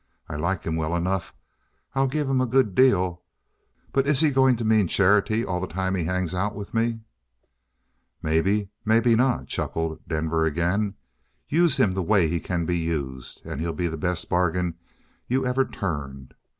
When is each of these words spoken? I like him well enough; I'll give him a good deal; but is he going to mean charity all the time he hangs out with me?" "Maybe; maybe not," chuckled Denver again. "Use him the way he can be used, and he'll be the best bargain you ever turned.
I 0.27 0.35
like 0.35 0.63
him 0.63 0.77
well 0.77 0.95
enough; 0.95 1.31
I'll 1.93 2.07
give 2.07 2.27
him 2.27 2.41
a 2.41 2.47
good 2.47 2.73
deal; 2.73 3.21
but 3.91 4.07
is 4.07 4.19
he 4.19 4.31
going 4.31 4.55
to 4.57 4.65
mean 4.65 4.87
charity 4.87 5.45
all 5.45 5.59
the 5.61 5.67
time 5.67 5.93
he 5.93 6.05
hangs 6.05 6.33
out 6.33 6.55
with 6.55 6.73
me?" 6.73 7.01
"Maybe; 8.23 8.71
maybe 8.83 9.15
not," 9.15 9.45
chuckled 9.45 9.99
Denver 10.07 10.43
again. 10.43 10.95
"Use 11.47 11.77
him 11.77 11.91
the 11.91 12.01
way 12.01 12.27
he 12.27 12.39
can 12.39 12.65
be 12.65 12.77
used, 12.79 13.45
and 13.45 13.61
he'll 13.61 13.73
be 13.73 13.85
the 13.87 13.95
best 13.95 14.27
bargain 14.27 14.73
you 15.27 15.45
ever 15.45 15.65
turned. 15.65 16.33